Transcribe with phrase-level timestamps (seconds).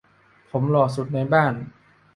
[0.51, 1.53] ผมหล่อสุดในบ้าน